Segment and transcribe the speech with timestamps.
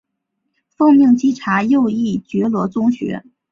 [0.75, 3.21] 奉命稽查右翼觉罗宗学。